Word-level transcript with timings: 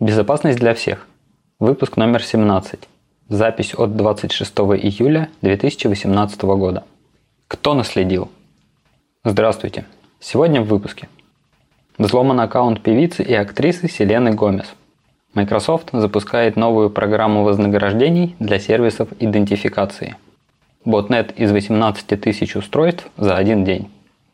Безопасность 0.00 0.58
для 0.58 0.74
всех. 0.74 1.06
Выпуск 1.60 1.96
номер 1.96 2.20
17. 2.20 2.80
Запись 3.28 3.74
от 3.76 3.96
26 3.96 4.52
июля 4.52 5.28
2018 5.40 6.42
года. 6.42 6.82
Кто 7.46 7.74
наследил? 7.74 8.28
Здравствуйте. 9.22 9.84
Сегодня 10.18 10.62
в 10.62 10.66
выпуске. 10.66 11.08
Взломан 11.96 12.40
аккаунт 12.40 12.82
певицы 12.82 13.22
и 13.22 13.32
актрисы 13.34 13.88
Селены 13.88 14.32
Гомес. 14.32 14.66
Microsoft 15.32 15.90
запускает 15.92 16.56
новую 16.56 16.90
программу 16.90 17.44
вознаграждений 17.44 18.34
для 18.40 18.58
сервисов 18.58 19.10
идентификации. 19.20 20.16
Ботнет 20.84 21.38
из 21.38 21.52
18 21.52 22.20
тысяч 22.20 22.56
устройств 22.56 23.08
за 23.16 23.36
один 23.36 23.64
день. 23.64 23.88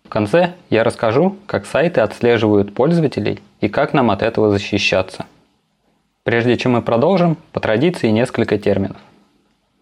В 0.04 0.08
конце 0.08 0.54
я 0.70 0.84
расскажу, 0.84 1.36
как 1.44 1.66
сайты 1.66 2.00
отслеживают 2.00 2.74
пользователей 2.74 3.40
и 3.60 3.68
как 3.68 3.92
нам 3.92 4.10
от 4.10 4.22
этого 4.22 4.50
защищаться. 4.50 5.26
Прежде 6.22 6.58
чем 6.58 6.72
мы 6.72 6.82
продолжим, 6.82 7.38
по 7.52 7.60
традиции 7.60 8.08
несколько 8.08 8.58
терминов. 8.58 8.98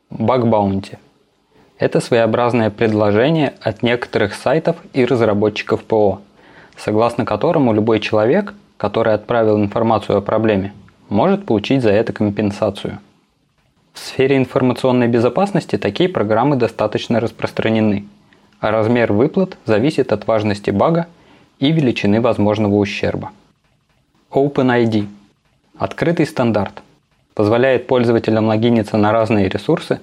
Баг-баунти– 0.08 0.98
это 1.80 2.00
своеобразное 2.00 2.70
предложение 2.70 3.54
от 3.60 3.82
некоторых 3.82 4.34
сайтов 4.34 4.76
и 4.92 5.04
разработчиков 5.04 5.82
ПО, 5.82 6.20
согласно 6.76 7.24
которому 7.24 7.72
любой 7.72 7.98
человек, 7.98 8.54
который 8.76 9.14
отправил 9.14 9.58
информацию 9.58 10.18
о 10.18 10.20
проблеме, 10.20 10.72
может 11.08 11.44
получить 11.44 11.82
за 11.82 11.90
это 11.90 12.12
компенсацию. 12.12 13.00
В 13.92 13.98
сфере 13.98 14.36
информационной 14.36 15.08
безопасности 15.08 15.76
такие 15.76 16.08
программы 16.08 16.54
достаточно 16.54 17.18
распространены, 17.18 18.04
а 18.60 18.70
размер 18.70 19.12
выплат 19.12 19.58
зависит 19.64 20.12
от 20.12 20.28
важности 20.28 20.70
бага 20.70 21.08
и 21.58 21.72
величины 21.72 22.20
возможного 22.20 22.76
ущерба. 22.76 23.32
OpenID– 24.30 25.08
Открытый 25.78 26.26
стандарт 26.26 26.82
позволяет 27.34 27.86
пользователям 27.86 28.46
логиниться 28.46 28.96
на 28.96 29.12
разные 29.12 29.48
ресурсы 29.48 30.00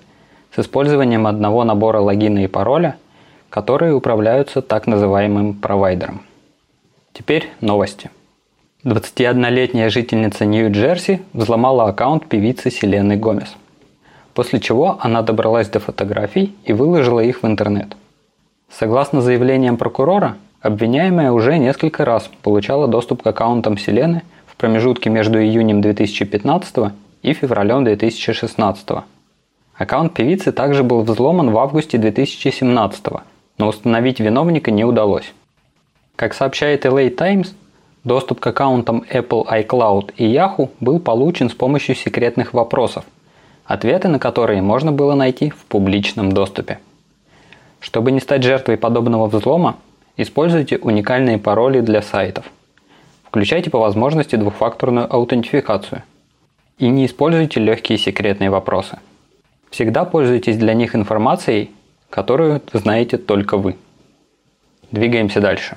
с 0.55 0.59
использованием 0.59 1.27
одного 1.27 1.65
набора 1.65 1.99
логина 1.99 2.45
и 2.45 2.47
пароля, 2.47 2.95
которые 3.49 3.93
управляются 3.93 4.61
так 4.61 4.87
называемым 4.87 5.53
провайдером. 5.53 6.21
Теперь 7.11 7.49
новости. 7.59 8.09
21-летняя 8.85 9.89
жительница 9.89 10.45
Нью-Джерси 10.45 11.23
взломала 11.33 11.89
аккаунт 11.89 12.27
певицы 12.27 12.71
Селены 12.71 13.17
Гомес. 13.17 13.53
После 14.33 14.61
чего 14.61 14.97
она 15.01 15.23
добралась 15.23 15.67
до 15.67 15.81
фотографий 15.81 16.55
и 16.63 16.71
выложила 16.71 17.19
их 17.19 17.43
в 17.43 17.47
интернет. 17.47 17.97
Согласно 18.71 19.19
заявлениям 19.19 19.75
прокурора, 19.75 20.37
обвиняемая 20.61 21.33
уже 21.33 21.57
несколько 21.57 22.05
раз 22.05 22.29
получала 22.43 22.87
доступ 22.87 23.23
к 23.23 23.27
аккаунтам 23.27 23.77
Селены– 23.77 24.21
в 24.55 24.57
промежутке 24.57 25.09
между 25.09 25.41
июнем 25.41 25.81
2015 25.81 26.93
и 27.23 27.33
февралем 27.33 27.83
2016. 27.83 28.87
Аккаунт 29.75 30.13
певицы 30.13 30.53
также 30.53 30.81
был 30.83 31.01
взломан 31.01 31.51
в 31.51 31.57
августе 31.57 31.97
2017, 31.97 33.03
но 33.57 33.67
установить 33.67 34.21
виновника 34.21 34.71
не 34.71 34.85
удалось. 34.85 35.33
Как 36.15 36.33
сообщает 36.33 36.85
LA 36.85 37.09
Times, 37.09 37.53
доступ 38.05 38.39
к 38.39 38.47
аккаунтам 38.47 39.03
Apple 39.11 39.45
iCloud 39.45 40.13
и 40.15 40.33
Yahoo 40.33 40.69
был 40.79 40.99
получен 40.99 41.49
с 41.49 41.53
помощью 41.53 41.93
секретных 41.95 42.53
вопросов, 42.53 43.03
ответы 43.65 44.07
на 44.07 44.19
которые 44.19 44.61
можно 44.61 44.93
было 44.93 45.15
найти 45.15 45.49
в 45.49 45.65
публичном 45.65 46.31
доступе. 46.31 46.79
Чтобы 47.81 48.13
не 48.13 48.21
стать 48.21 48.43
жертвой 48.43 48.77
подобного 48.77 49.27
взлома, 49.27 49.75
используйте 50.15 50.77
уникальные 50.77 51.39
пароли 51.39 51.81
для 51.81 52.01
сайтов. 52.01 52.45
Включайте 53.35 53.69
по 53.69 53.79
возможности 53.79 54.37
двухфакторную 54.37 55.13
аутентификацию. 55.13 56.03
И 56.77 56.87
не 56.87 57.05
используйте 57.05 57.59
легкие 57.59 57.97
секретные 57.97 58.49
вопросы. 58.49 58.99
Всегда 59.69 60.05
пользуйтесь 60.05 60.55
для 60.55 60.73
них 60.73 60.95
информацией, 60.95 61.71
которую 62.09 62.61
знаете 62.71 63.17
только 63.17 63.57
вы. 63.57 63.75
Двигаемся 64.89 65.41
дальше. 65.41 65.75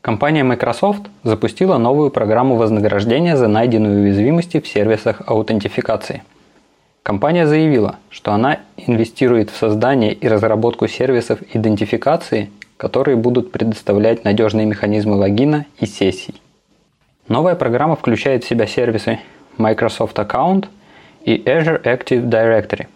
Компания 0.00 0.42
Microsoft 0.42 1.02
запустила 1.22 1.76
новую 1.76 2.10
программу 2.10 2.56
вознаграждения 2.56 3.36
за 3.36 3.46
найденные 3.46 4.04
уязвимости 4.04 4.58
в 4.58 4.66
сервисах 4.66 5.20
аутентификации. 5.26 6.22
Компания 7.02 7.46
заявила, 7.46 7.96
что 8.08 8.32
она 8.32 8.60
инвестирует 8.78 9.50
в 9.50 9.56
создание 9.58 10.14
и 10.14 10.26
разработку 10.28 10.88
сервисов 10.88 11.40
идентификации, 11.52 12.50
которые 12.78 13.18
будут 13.18 13.52
предоставлять 13.52 14.24
надежные 14.24 14.64
механизмы 14.64 15.16
логина 15.16 15.66
и 15.78 15.84
сессий. 15.84 16.40
Новая 17.28 17.54
программа 17.54 17.96
включает 17.96 18.44
в 18.44 18.48
себя 18.48 18.66
сервисы 18.66 19.18
Microsoft 19.56 20.18
Account 20.18 20.66
и 21.24 21.38
Azure 21.38 21.82
Active 21.82 22.28
Directory, 22.28 22.86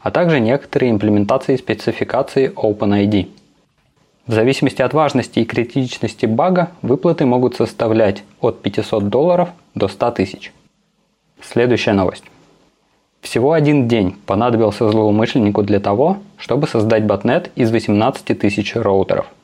а 0.00 0.10
также 0.10 0.38
некоторые 0.38 0.90
имплементации 0.90 1.56
спецификации 1.56 2.52
OpenID. 2.54 3.30
В 4.26 4.32
зависимости 4.34 4.82
от 4.82 4.92
важности 4.92 5.38
и 5.38 5.46
критичности 5.46 6.26
бага 6.26 6.72
выплаты 6.82 7.24
могут 7.24 7.56
составлять 7.56 8.22
от 8.42 8.60
500 8.60 9.08
долларов 9.08 9.48
до 9.74 9.88
100 9.88 10.10
тысяч. 10.10 10.52
Следующая 11.40 11.92
новость. 11.92 12.24
Всего 13.22 13.52
один 13.52 13.88
день 13.88 14.14
понадобился 14.26 14.90
злоумышленнику 14.90 15.62
для 15.62 15.80
того, 15.80 16.18
чтобы 16.36 16.68
создать 16.68 17.04
ботнет 17.04 17.50
из 17.54 17.70
18 17.70 18.38
тысяч 18.38 18.76
роутеров– 18.76 19.26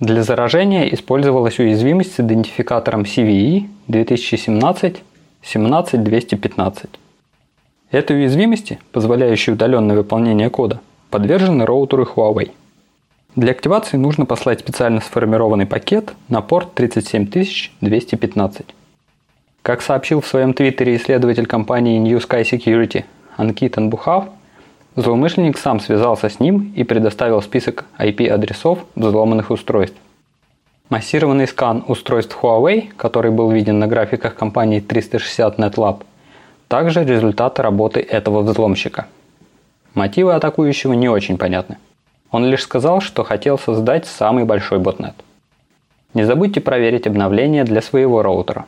для 0.00 0.22
заражения 0.22 0.92
использовалась 0.92 1.58
уязвимость 1.58 2.14
с 2.14 2.20
идентификатором 2.20 3.02
CVE 3.02 3.66
2017 3.88 5.02
17215. 5.42 6.90
Этой 7.90 8.16
уязвимости, 8.16 8.78
позволяющей 8.92 9.52
удаленное 9.52 9.96
выполнение 9.96 10.50
кода, 10.50 10.80
подвержены 11.08 11.64
роутеры 11.64 12.02
Huawei. 12.02 12.50
Для 13.36 13.52
активации 13.52 13.96
нужно 13.96 14.26
послать 14.26 14.60
специально 14.60 15.00
сформированный 15.00 15.66
пакет 15.66 16.12
на 16.28 16.42
порт 16.42 16.74
37215. 16.74 18.66
Как 19.62 19.80
сообщил 19.80 20.20
в 20.20 20.26
своем 20.26 20.52
твиттере 20.52 20.96
исследователь 20.96 21.46
компании 21.46 21.98
New 21.98 22.18
Sky 22.18 22.42
Security 22.42 23.04
Анкит 23.36 23.78
Анбухав, 23.78 24.28
Злоумышленник 24.96 25.58
сам 25.58 25.78
связался 25.78 26.30
с 26.30 26.40
ним 26.40 26.72
и 26.74 26.82
предоставил 26.82 27.42
список 27.42 27.84
IP-адресов 27.98 28.78
взломанных 28.94 29.50
устройств. 29.50 29.98
Массированный 30.88 31.46
скан 31.46 31.84
устройств 31.86 32.38
Huawei, 32.40 32.88
который 32.96 33.30
был 33.30 33.50
виден 33.50 33.78
на 33.78 33.88
графиках 33.88 34.34
компании 34.34 34.80
360 34.80 35.58
NetLab, 35.58 36.02
также 36.68 37.04
результат 37.04 37.60
работы 37.60 38.00
этого 38.00 38.40
взломщика. 38.40 39.06
Мотивы 39.92 40.32
атакующего 40.32 40.94
не 40.94 41.10
очень 41.10 41.36
понятны. 41.36 41.76
Он 42.30 42.46
лишь 42.46 42.62
сказал, 42.62 43.02
что 43.02 43.22
хотел 43.22 43.58
создать 43.58 44.06
самый 44.06 44.44
большой 44.44 44.78
ботнет. 44.78 45.14
Не 46.14 46.24
забудьте 46.24 46.62
проверить 46.62 47.06
обновления 47.06 47.64
для 47.64 47.82
своего 47.82 48.22
роутера, 48.22 48.64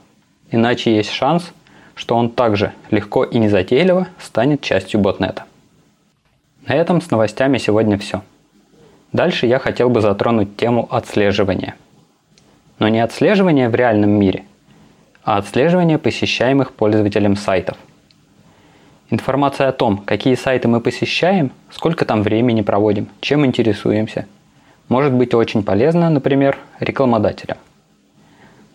иначе 0.50 0.95
есть 0.95 1.10
шанс, 1.10 1.53
что 1.95 2.16
он 2.16 2.28
также 2.28 2.72
легко 2.91 3.25
и 3.25 3.39
незатейливо 3.39 4.09
станет 4.21 4.60
частью 4.60 5.00
ботнета. 5.00 5.45
На 6.68 6.74
этом 6.74 7.00
с 7.00 7.10
новостями 7.10 7.56
сегодня 7.56 7.96
все. 7.96 8.20
Дальше 9.14 9.46
я 9.46 9.58
хотел 9.58 9.88
бы 9.88 10.02
затронуть 10.02 10.58
тему 10.58 10.86
отслеживания. 10.90 11.76
Но 12.78 12.88
не 12.88 13.00
отслеживания 13.00 13.70
в 13.70 13.74
реальном 13.74 14.10
мире, 14.10 14.44
а 15.24 15.38
отслеживания 15.38 15.96
посещаемых 15.96 16.74
пользователем 16.74 17.36
сайтов. 17.36 17.78
Информация 19.08 19.68
о 19.68 19.72
том, 19.72 19.96
какие 19.96 20.34
сайты 20.34 20.68
мы 20.68 20.82
посещаем, 20.82 21.52
сколько 21.70 22.04
там 22.04 22.22
времени 22.22 22.60
проводим, 22.60 23.08
чем 23.22 23.46
интересуемся, 23.46 24.26
может 24.90 25.14
быть 25.14 25.32
очень 25.32 25.62
полезна, 25.62 26.10
например, 26.10 26.58
рекламодателям. 26.80 27.56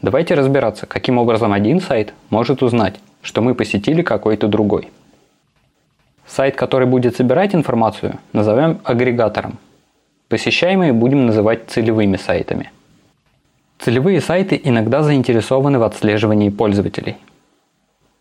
Давайте 0.02 0.34
разбираться, 0.34 0.88
каким 0.88 1.20
образом 1.20 1.54
один 1.54 1.80
сайт 1.80 2.16
может 2.32 2.64
узнать, 2.64 2.96
что 3.22 3.44
мы 3.44 3.54
посетили 3.54 4.02
какой-то 4.02 4.48
другой– 4.48 4.90
Сайт, 6.26 6.56
который 6.56 6.88
будет 6.88 7.16
собирать 7.16 7.54
информацию, 7.54 8.20
назовем 8.32 8.80
агрегатором. 8.84 9.58
Посещаемые 10.30 10.94
будем 10.94 11.26
называть 11.26 11.68
целевыми 11.68 12.16
сайтами. 12.16 12.72
Целевые 13.80 14.22
сайты 14.22 14.60
иногда 14.64 15.04
заинтересованы 15.04 15.80
в 15.80 15.84
отслеживании 15.84 16.50
пользователей. 16.50 17.18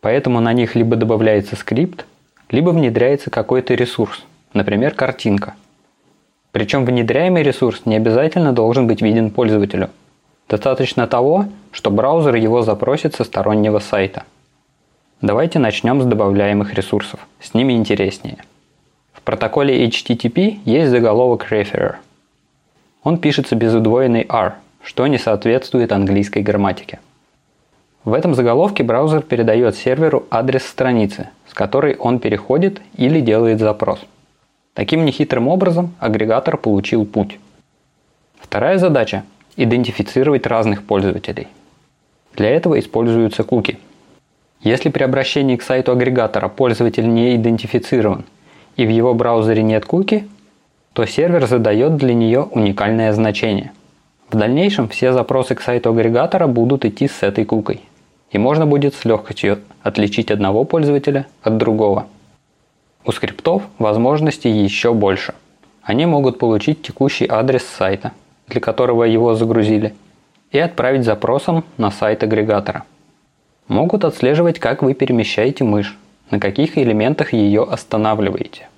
Поэтому 0.01 0.41
на 0.41 0.53
них 0.53 0.75
либо 0.75 0.97
добавляется 0.97 1.55
скрипт, 1.55 2.05
либо 2.51 2.71
внедряется 2.71 3.31
какой-то 3.31 3.75
ресурс, 3.75 4.25
например, 4.53 4.95
картинка. 4.95 5.55
Причем 6.51 6.85
внедряемый 6.85 7.45
ресурс 7.45 7.83
не 7.87 7.97
обязательно 7.97 8.53
должен 8.53 8.89
быть 8.89 9.01
виден 9.01 9.31
пользователю. 9.31 9.91
Достаточно 10.49 11.07
того, 11.07 11.47
что 11.71 11.91
браузер 11.91 12.35
его 12.35 12.63
запросит 12.63 13.15
со 13.15 13.23
стороннего 13.23 13.79
сайта– 13.79 14.25
Давайте 15.23 15.61
начнем 15.61 16.03
с 16.03 16.05
добавляемых 16.05 16.75
ресурсов. 16.75 17.21
С 17.39 17.55
ними 17.55 17.75
интереснее. 17.75 18.39
В 19.13 19.23
протоколе 19.23 19.87
HTTP 19.87 20.59
есть 20.65 20.91
заголовок 20.91 21.47
referer. 21.49 21.95
Он 23.05 23.19
пишется 23.19 23.55
без 23.55 23.73
удвоенной 23.73 24.27
R, 24.29 24.55
что 24.83 25.07
не 25.07 25.19
соответствует 25.19 25.93
английской 25.93 26.43
грамматике. 26.43 26.99
В 28.05 28.15
этом 28.15 28.35
заголовке 28.35 28.83
браузер 28.83 29.23
передает 29.23 29.77
серверу 29.77 30.27
адрес 30.29 30.67
страницы, 30.67 31.29
с 31.47 31.55
которой 31.55 31.95
он 31.95 32.19
переходит 32.19 32.83
или 32.97 33.21
делает 33.21 33.61
запрос. 33.61 34.01
Таким 34.75 35.05
нехитрым 35.05 35.47
образом 35.47 35.95
агрегатор 36.01 36.57
получил 36.57 37.07
путь. 37.07 37.39
Вторая 38.41 38.79
задача– 38.79 39.23
идентифицировать 39.57 40.49
разных 40.49 40.83
пользователей. 40.83 41.47
Для 42.35 42.51
этого 42.51 42.81
используются 42.81 43.45
куки. 43.45 43.79
Если 44.63 44.91
при 44.91 45.03
обращении 45.03 45.57
к 45.57 45.63
сайту 45.63 45.93
агрегатора 45.93 46.49
пользователь 46.49 47.09
не 47.09 47.37
идентифицирован 47.37 48.25
и 48.77 48.87
в 48.87 48.91
его 48.91 49.15
браузере 49.15 49.63
нет 49.63 49.85
куки, 49.85 50.29
то 50.93 51.05
сервер 51.05 51.47
задает 51.47 51.97
для 51.97 52.15
нее 52.15 52.43
уникальное 52.43 53.13
значение. 53.13 53.73
В 54.31 54.37
дальнейшем 54.37 54.89
все 54.89 55.13
запросы 55.13 55.55
к 55.55 55.61
сайту 55.61 55.91
агрегатора 55.91 56.47
будут 56.47 56.85
идти 56.85 57.09
с 57.09 57.23
этой 57.23 57.45
кукой– 57.45 57.81
и 58.33 58.39
можно 58.39 58.67
будет 58.67 58.95
с 58.95 59.05
легкостью 59.05 59.61
отличить 59.83 60.31
одного 60.31 60.65
пользователя 60.65 61.27
от 61.43 61.59
другого. 61.59 62.07
У 63.05 63.13
скриптов 63.13 63.63
возможностей 63.79 64.51
еще 64.51 64.95
больше. 64.95 65.35
Они 65.83 66.07
могут 66.07 66.39
получить 66.39 66.83
текущий 66.83 67.27
адрес 67.29 67.65
сайта, 67.65 68.13
для 68.49 68.61
которого 68.61 69.05
его 69.05 69.35
загрузили, 69.35 69.95
и 70.51 70.59
отправить 70.59 71.05
запросом 71.05 71.65
на 71.77 71.91
сайт 71.91 72.23
агрегатора. 72.23 72.85
Могут 73.69 74.05
отслеживать, 74.05 74.59
как 74.59 74.83
вы 74.83 74.95
перемещаете 74.95 75.65
мышь, 75.65 75.97
на 76.31 76.41
каких 76.41 76.79
элементах 76.79 77.33
ее 77.33 77.63
останавливаете. 77.63 78.69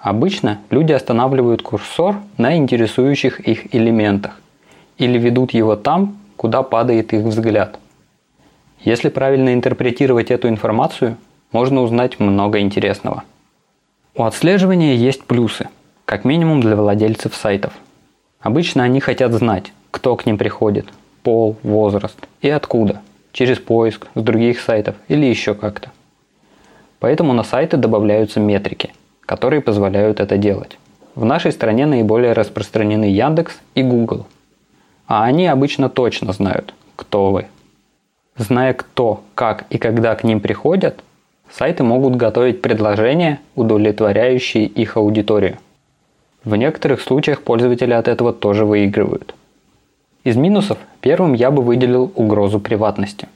Обычно 0.00 0.58
люди 0.70 0.92
останавливают 0.92 1.62
курсор 1.62 2.16
на 2.36 2.56
интересующих 2.56 3.40
их 3.40 3.72
элементах 3.74 4.40
или 4.98 5.18
ведут 5.18 5.52
его 5.52 5.76
там, 5.76 6.18
куда 6.36 6.62
падает 6.62 7.12
их 7.12 7.22
взгляд. 7.22 7.78
Если 8.80 9.10
правильно 9.10 9.54
интерпретировать 9.54 10.32
эту 10.32 10.48
информацию, 10.48 11.16
можно 11.52 11.82
узнать 11.82 12.18
много 12.18 12.58
интересного. 12.58 13.22
У 14.16 14.24
отслеживания 14.24 14.96
есть 14.96 15.22
плюсы, 15.24 15.68
как 16.04 16.24
минимум 16.24 16.60
для 16.60 16.74
владельцев 16.74 17.34
сайтов. 17.36 17.72
Обычно 18.40 18.82
они 18.82 18.98
хотят 18.98 19.32
знать, 19.32 19.72
кто 19.92 20.16
к 20.16 20.26
ним 20.26 20.36
приходит, 20.36 20.86
пол, 21.22 21.56
возраст 21.62 22.18
и 22.40 22.50
откуда, 22.50 23.02
через 23.32 23.58
поиск 23.58 24.06
с 24.14 24.22
других 24.22 24.60
сайтов 24.60 24.96
или 25.08 25.26
еще 25.26 25.54
как-то. 25.54 25.90
Поэтому 27.00 27.32
на 27.32 27.42
сайты 27.42 27.76
добавляются 27.76 28.40
метрики, 28.40 28.92
которые 29.22 29.60
позволяют 29.60 30.20
это 30.20 30.36
делать. 30.36 30.78
В 31.14 31.24
нашей 31.24 31.52
стране 31.52 31.86
наиболее 31.86 32.32
распространены 32.32 33.04
Яндекс 33.04 33.58
и 33.74 33.82
Google. 33.82 34.26
А 35.06 35.24
они 35.24 35.46
обычно 35.46 35.88
точно 35.88 36.32
знают, 36.32 36.74
кто 36.96 37.30
вы– 37.30 37.46
Зная 38.36 38.72
кто, 38.72 39.22
как 39.34 39.66
и 39.68 39.76
когда 39.76 40.14
к 40.14 40.24
ним 40.24 40.40
приходят, 40.40 41.04
сайты 41.50 41.82
могут 41.82 42.16
готовить 42.16 42.62
предложения, 42.62 43.40
удовлетворяющие 43.54 44.64
их 44.64 44.96
аудиторию. 44.96 45.58
В 46.42 46.56
некоторых 46.56 47.02
случаях 47.02 47.42
пользователи 47.42 47.92
от 47.92 48.08
этого 48.08 48.32
тоже 48.32 48.64
выигрывают. 48.64 49.34
Из 50.24 50.36
минусов 50.36 50.78
первым 51.00 51.32
я 51.32 51.50
бы 51.50 51.62
выделил 51.62 52.12
угрозу 52.14 52.60
приватности. 52.60 53.28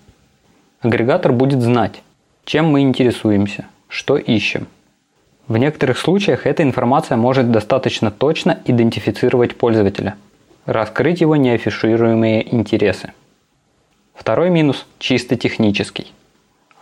Агрегатор 0.81 1.33
будет 1.33 1.61
знать, 1.61 2.03
чем 2.44 2.67
мы 2.67 2.83
интересуемся, 2.83 3.67
что 3.88 4.17
ищем. 4.17 4.69
В 5.49 5.56
некоторых 5.56 5.99
случаях 5.99 6.47
эта 6.47 6.62
информация 6.62 7.17
может 7.17 7.50
достаточно 7.50 8.12
точно 8.12 8.61
идентифицировать 8.67 9.56
пользователя, 9.56 10.15
раскрыть 10.65 11.21
его 11.21 11.35
неафишируемые 11.35 12.55
интересы. 12.55 13.12
Второй 14.15 14.50
минус 14.50 14.87
чисто 15.00 15.37
технический. 15.37 16.12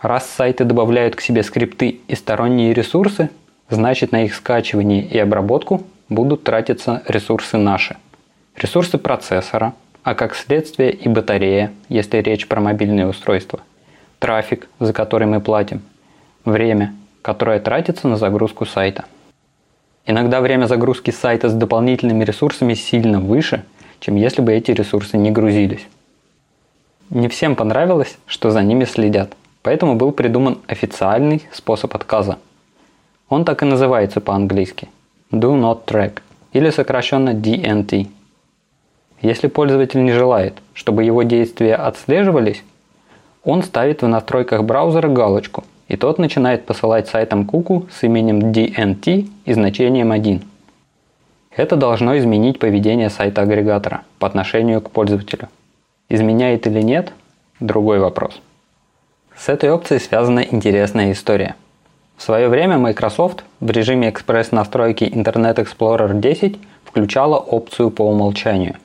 Раз 0.01 0.29
сайты 0.29 0.65
добавляют 0.65 1.15
к 1.15 1.21
себе 1.21 1.41
скрипты 1.41 2.01
и 2.07 2.13
сторонние 2.13 2.75
ресурсы, 2.75 3.31
значит 3.69 4.11
на 4.11 4.23
их 4.25 4.35
скачивание 4.35 5.03
и 5.03 5.17
обработку 5.17 5.83
будут 6.09 6.43
тратиться 6.43 7.01
ресурсы 7.07 7.57
наши. 7.57 7.97
Ресурсы 8.55 8.99
процессора, 8.99 9.73
а 10.05 10.13
как 10.13 10.35
следствие 10.35 10.91
и 10.91 11.09
батарея, 11.09 11.73
если 11.89 12.17
речь 12.17 12.47
про 12.47 12.61
мобильные 12.61 13.07
устройства. 13.07 13.59
Трафик, 14.19 14.69
за 14.79 14.93
который 14.93 15.25
мы 15.25 15.41
платим. 15.41 15.81
Время, 16.45 16.93
которое 17.23 17.59
тратится 17.59 18.07
на 18.07 18.15
загрузку 18.15 18.67
сайта. 18.67 19.05
Иногда 20.05 20.41
время 20.41 20.67
загрузки 20.67 21.09
сайта 21.09 21.49
с 21.49 21.53
дополнительными 21.53 22.23
ресурсами 22.23 22.75
сильно 22.75 23.19
выше, 23.19 23.63
чем 23.99 24.15
если 24.15 24.43
бы 24.43 24.53
эти 24.53 24.69
ресурсы 24.69 25.17
не 25.17 25.31
грузились. 25.31 25.87
Не 27.09 27.27
всем 27.27 27.55
понравилось, 27.55 28.19
что 28.27 28.51
за 28.51 28.61
ними 28.61 28.85
следят, 28.85 29.33
поэтому 29.63 29.95
был 29.95 30.11
придуман 30.11 30.59
официальный 30.67 31.47
способ 31.51 31.95
отказа. 31.95 32.37
Он 33.27 33.43
так 33.43 33.63
и 33.63 33.65
называется 33.65 34.21
по-английски– 34.21 34.87
Do 35.31 35.59
Not 35.59 35.85
Track 35.85 36.19
или 36.53 36.69
сокращенно 36.69 37.31
DNT. 37.31 38.07
Если 39.21 39.47
пользователь 39.47 40.03
не 40.03 40.11
желает, 40.11 40.55
чтобы 40.73 41.03
его 41.03 41.23
действия 41.23 41.75
отслеживались, 41.75 42.63
он 43.43 43.63
ставит 43.63 44.01
в 44.01 44.07
настройках 44.07 44.63
браузера 44.63 45.07
галочку, 45.07 45.63
и 45.87 45.97
тот 45.97 46.17
начинает 46.17 46.65
посылать 46.65 47.07
сайтам 47.07 47.45
куку 47.45 47.87
с 47.91 48.03
именем 48.03 48.51
DNT 48.51 49.29
и 49.45 49.53
значением 49.53 50.11
1. 50.11 50.41
Это 51.55 51.75
должно 51.75 52.17
изменить 52.17 52.59
поведение 52.59 53.09
сайта 53.09 53.43
агрегатора 53.43 54.01
по 54.19 54.27
отношению 54.27 54.81
к 54.81 54.91
пользователю. 54.91 55.47
Изменяет 56.09 56.67
или 56.67 56.81
нет– 56.81 57.13
другой 57.59 57.99
вопрос. 57.99 58.41
С 59.37 59.49
этой 59.49 59.69
опцией 59.69 59.99
связана 59.99 60.39
интересная 60.39 61.11
история. 61.11 61.55
В 62.17 62.23
свое 62.23 62.47
время 62.47 62.77
Microsoft 62.77 63.43
в 63.59 63.69
режиме 63.69 64.09
экспресс-настройки 64.09 65.03
Internet 65.03 65.55
Explorer 65.55 66.19
10 66.19 66.57
включала 66.83 67.37
опцию 67.37 67.89
по 67.91 68.03
умолчанию, 68.03 68.75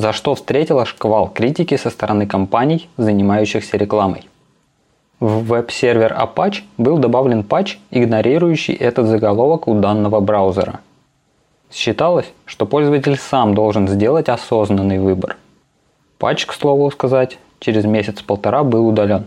за 0.00 0.12
что 0.12 0.34
встретила 0.34 0.84
шквал 0.84 1.28
критики 1.28 1.76
со 1.76 1.90
стороны 1.90 2.26
компаний, 2.26 2.88
занимающихся 2.96 3.76
рекламой. 3.76 4.28
В 5.20 5.44
веб-сервер 5.44 6.12
Apache 6.12 6.62
был 6.76 6.98
добавлен 6.98 7.42
патч, 7.42 7.78
игнорирующий 7.90 8.74
этот 8.74 9.06
заголовок 9.06 9.68
у 9.68 9.74
данного 9.74 10.20
браузера. 10.20 10.80
Считалось, 11.72 12.32
что 12.44 12.66
пользователь 12.66 13.16
сам 13.16 13.54
должен 13.54 13.88
сделать 13.88 14.28
осознанный 14.28 14.98
выбор– 14.98 15.36
Патч, 16.18 16.46
к 16.46 16.52
слову 16.52 16.90
сказать, 16.90 17.38
через 17.60 17.84
месяц-полтора 17.84 18.64
был 18.64 18.88
удален. 18.88 19.26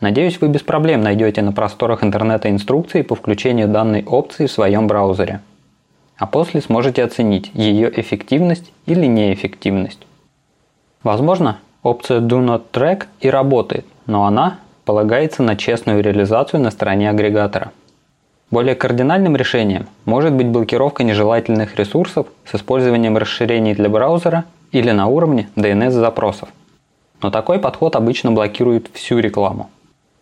Надеюсь, 0.00 0.40
вы 0.40 0.48
без 0.48 0.62
проблем 0.62 1.02
найдете 1.02 1.42
на 1.42 1.52
просторах 1.52 2.02
интернета 2.02 2.48
инструкции 2.48 3.02
по 3.02 3.14
включению 3.14 3.68
данной 3.68 4.02
опции 4.02 4.46
в 4.46 4.52
своем 4.52 4.86
браузере. 4.86 5.40
А 6.16 6.26
после 6.26 6.60
сможете 6.60 7.04
оценить 7.04 7.50
ее 7.54 7.92
эффективность 8.00 8.72
или 8.86 9.06
неэффективность. 9.06 10.06
Возможно, 11.02 11.58
опция 11.82 12.20
Do 12.20 12.44
Not 12.44 12.62
Track 12.72 13.04
и 13.20 13.28
работает, 13.28 13.86
но 14.06 14.24
она 14.24 14.58
полагается 14.84 15.42
на 15.42 15.56
честную 15.56 16.02
реализацию 16.02 16.60
на 16.60 16.70
стороне 16.70 17.10
агрегатора. 17.10 17.72
Более 18.50 18.76
кардинальным 18.76 19.34
решением 19.34 19.88
может 20.04 20.32
быть 20.32 20.46
блокировка 20.46 21.02
нежелательных 21.02 21.76
ресурсов 21.76 22.28
с 22.44 22.54
использованием 22.54 23.16
расширений 23.16 23.74
для 23.74 23.88
браузера 23.88 24.44
или 24.70 24.92
на 24.92 25.08
уровне 25.08 25.48
DNS-запросов. 25.56 26.48
Но 27.22 27.30
такой 27.30 27.58
подход 27.58 27.96
обычно 27.96 28.30
блокирует 28.30 28.88
всю 28.92 29.18
рекламу, 29.18 29.68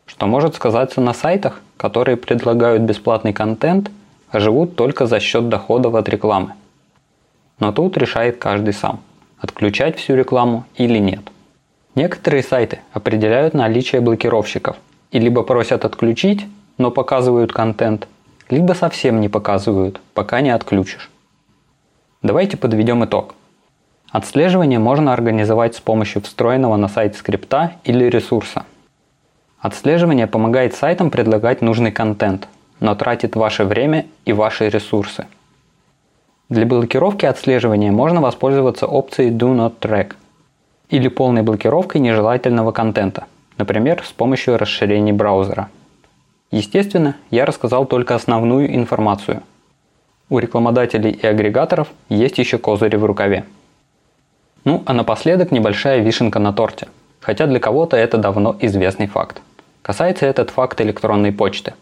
что 0.06 0.26
может 0.26 0.54
сказаться 0.54 1.02
на 1.02 1.12
сайтах, 1.12 1.60
которые 1.76 2.16
предлагают 2.16 2.82
бесплатный 2.82 3.34
контент, 3.34 3.90
живут 4.40 4.76
только 4.76 5.06
за 5.06 5.20
счет 5.20 5.48
доходов 5.48 5.94
от 5.94 6.08
рекламы. 6.08 6.54
Но 7.58 7.72
тут 7.72 7.96
решает 7.96 8.38
каждый 8.38 8.72
сам, 8.74 9.00
отключать 9.38 9.96
всю 9.98 10.14
рекламу 10.14 10.64
или 10.76 10.98
нет. 10.98 11.22
Некоторые 11.94 12.42
сайты 12.42 12.80
определяют 12.92 13.54
наличие 13.54 14.00
блокировщиков 14.00 14.76
и 15.10 15.18
либо 15.18 15.42
просят 15.42 15.84
отключить, 15.84 16.46
но 16.78 16.90
показывают 16.90 17.52
контент, 17.52 18.08
либо 18.50 18.72
совсем 18.72 19.20
не 19.20 19.28
показывают, 19.28 20.00
пока 20.12 20.40
не 20.40 20.50
отключишь. 20.50 21.10
Давайте 22.22 22.56
подведем 22.56 23.04
итог– 23.04 23.34
Отслеживание 24.14 24.78
можно 24.78 25.12
организовать 25.12 25.74
с 25.74 25.80
помощью 25.80 26.22
встроенного 26.22 26.76
на 26.76 26.86
сайт 26.86 27.16
скрипта 27.16 27.72
или 27.82 28.04
ресурса. 28.04 28.64
Отслеживание 29.58 30.28
помогает 30.28 30.76
сайтам 30.76 31.10
предлагать 31.10 31.62
нужный 31.62 31.90
контент, 31.90 32.46
но 32.84 32.94
тратит 32.94 33.34
ваше 33.34 33.64
время 33.64 34.04
и 34.26 34.34
ваши 34.34 34.68
ресурсы. 34.68 35.26
Для 36.50 36.66
блокировки 36.66 37.24
отслеживания 37.24 37.90
можно 37.90 38.20
воспользоваться 38.20 38.86
опцией 38.86 39.30
Do 39.30 39.56
Not 39.56 39.78
Track 39.80 40.12
или 40.90 41.08
полной 41.08 41.40
блокировкой 41.40 42.02
нежелательного 42.02 42.72
контента, 42.72 43.24
например, 43.56 44.04
с 44.04 44.12
помощью 44.12 44.58
расширений 44.58 45.12
браузера. 45.12 45.70
Естественно, 46.50 47.16
я 47.30 47.46
рассказал 47.46 47.86
только 47.86 48.14
основную 48.14 48.74
информацию. 48.74 49.42
У 50.28 50.38
рекламодателей 50.38 51.12
и 51.12 51.26
агрегаторов 51.26 51.88
есть 52.10 52.36
еще 52.36 52.58
козыри 52.58 52.96
в 52.96 53.06
рукаве. 53.06 53.46
Ну 54.64 54.82
а 54.84 54.92
напоследок 54.92 55.52
небольшая 55.52 56.00
вишенка 56.00 56.38
на 56.38 56.52
торте. 56.52 56.88
хотя 57.20 57.46
для 57.46 57.60
кого-то 57.60 57.96
это 57.96 58.18
давно 58.18 58.54
известный 58.60 59.06
факт. 59.06 59.40
Касается 59.80 60.26
этот 60.26 60.50
факт 60.50 60.78
электронной 60.82 61.32
почты. 61.32 61.72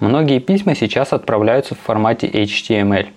Многие 0.00 0.38
письма 0.38 0.76
сейчас 0.76 1.12
отправляются 1.12 1.74
в 1.74 1.80
формате 1.80 2.28
HTML. 2.28 3.08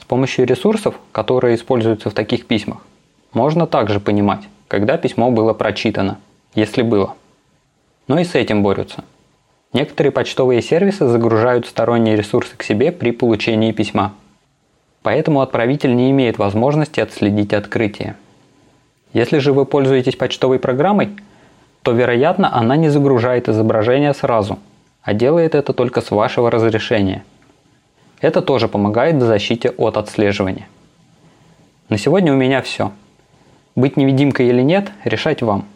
С 0.00 0.04
помощью 0.06 0.46
ресурсов, 0.46 0.94
которые 1.12 1.54
используются 1.54 2.08
в 2.08 2.14
таких 2.14 2.46
письмах, 2.46 2.78
можно 3.34 3.66
также 3.66 4.00
понимать, 4.00 4.40
когда 4.68 4.96
письмо 4.96 5.30
было 5.30 5.52
прочитано, 5.52 6.18
если 6.54 6.80
было. 6.80 7.14
Но 8.08 8.18
и 8.18 8.24
с 8.24 8.34
этим 8.34 8.62
борются. 8.62 9.04
Некоторые 9.74 10.12
почтовые 10.12 10.62
сервисы 10.62 11.06
загружают 11.06 11.66
сторонние 11.66 12.16
ресурсы 12.16 12.56
к 12.56 12.62
себе 12.62 12.90
при 12.90 13.10
получении 13.10 13.72
письма. 13.72 14.14
Поэтому 15.02 15.42
отправитель 15.42 15.94
не 15.94 16.10
имеет 16.10 16.38
возможности 16.38 17.00
отследить 17.00 17.52
открытие. 17.52 18.16
Если 19.12 19.38
же 19.38 19.52
вы 19.52 19.66
пользуетесь 19.66 20.16
почтовой 20.16 20.58
программой, 20.58 21.10
то, 21.82 21.92
вероятно, 21.92 22.54
она 22.54 22.76
не 22.76 22.88
загружает 22.88 23.48
изображение 23.48 24.14
сразу, 24.14 24.58
а 25.02 25.14
делает 25.14 25.54
это 25.54 25.72
только 25.72 26.00
с 26.00 26.10
вашего 26.10 26.50
разрешения. 26.50 27.24
Это 28.20 28.40
тоже 28.40 28.68
помогает 28.68 29.16
в 29.16 29.26
защите 29.26 29.70
от 29.70 29.96
отслеживания. 29.96 30.68
На 31.88 31.98
сегодня 31.98 32.32
у 32.32 32.36
меня 32.36 32.62
все. 32.62 32.92
Быть 33.74 33.96
невидимкой 33.96 34.48
или 34.48 34.62
нет, 34.62 34.92
решать 35.04 35.42
вам. 35.42 35.66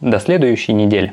До 0.00 0.20
следующей 0.20 0.72
недели. 0.72 1.12